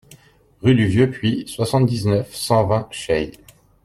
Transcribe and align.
Rue 0.63 0.73
du 0.73 0.87
Vieux 0.87 1.11
Puit, 1.11 1.47
soixante-dix-neuf, 1.47 2.33
cent 2.33 2.65
vingt 2.65 2.87
Chey 2.89 3.33